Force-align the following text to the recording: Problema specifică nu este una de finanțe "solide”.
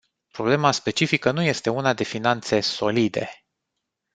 Problema 0.31 0.71
specifică 0.71 1.31
nu 1.31 1.41
este 1.41 1.69
una 1.69 1.93
de 1.93 2.03
finanțe 2.03 2.59
"solide”. 2.59 3.29